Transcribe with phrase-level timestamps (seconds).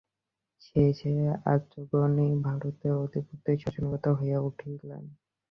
[0.61, 1.13] শেষে
[1.45, 5.03] আর্যগণই ভারতে অপ্রতিদ্বন্দ্বী শাসনকর্তা হইয়া উঠিলেন।